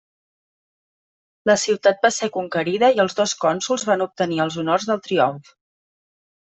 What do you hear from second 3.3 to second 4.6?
cònsols van obtenir